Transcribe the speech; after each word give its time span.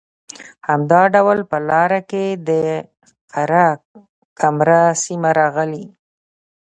همدا 0.67 1.01
ډول 1.15 1.39
په 1.49 1.57
لاره 1.69 2.01
کې 2.09 2.25
د 2.47 2.49
قره 3.31 3.67
کمر 4.39 4.69
سیمه 5.03 5.29
راغلې 5.39 5.85